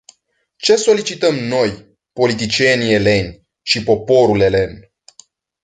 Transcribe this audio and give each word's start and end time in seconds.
Ce 0.57 0.75
solicităm 0.75 1.35
noi, 1.35 1.97
politicienii 2.13 2.93
eleni, 2.93 3.47
și 3.61 3.83
poporul 3.83 4.39
elen? 4.41 4.91